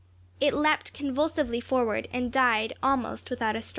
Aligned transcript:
It 0.39 0.55
leaped 0.55 0.95
convulsively 0.95 1.61
forward, 1.61 2.07
and 2.11 2.31
died 2.31 2.73
almost 2.81 3.29
without 3.29 3.55
a 3.55 3.61
struggle. 3.61 3.69